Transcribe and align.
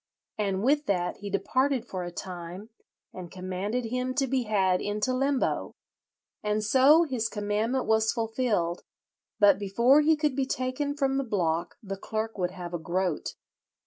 and 0.39 0.63
with 0.63 0.87
that 0.87 1.17
he 1.17 1.29
departed 1.29 1.85
for 1.85 2.03
a 2.03 2.09
time, 2.09 2.69
and 3.13 3.29
commanded 3.31 3.85
him 3.85 4.15
to 4.15 4.25
be 4.25 4.45
had 4.45 4.81
into 4.81 5.13
limbo. 5.13 5.75
And 6.41 6.63
so 6.63 7.03
his 7.03 7.29
commandment 7.29 7.85
was 7.85 8.11
fulfilled; 8.11 8.81
but 9.39 9.59
before 9.59 10.01
he 10.01 10.15
could 10.15 10.35
be 10.35 10.47
taken 10.47 10.95
from 10.97 11.17
the 11.17 11.23
block 11.23 11.75
the 11.83 11.97
clerk 11.97 12.35
would 12.35 12.49
have 12.49 12.73
a 12.73 12.79
groat. 12.79 13.35